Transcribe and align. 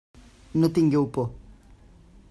No 0.61 0.67
tingueu 0.77 1.05
por. 1.19 1.27